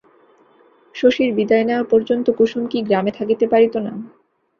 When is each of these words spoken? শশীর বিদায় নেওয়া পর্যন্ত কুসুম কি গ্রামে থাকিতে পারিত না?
শশীর 0.95 1.29
বিদায় 1.37 1.65
নেওয়া 1.65 1.85
পর্যন্ত 1.91 2.25
কুসুম 2.37 2.63
কি 2.67 2.79
গ্রামে 2.87 3.11
থাকিতে 3.19 3.45
পারিত 3.47 3.75
না? 3.85 3.93